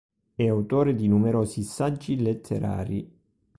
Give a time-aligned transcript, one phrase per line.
[0.33, 3.07] È autore di numerosi saggi letterari.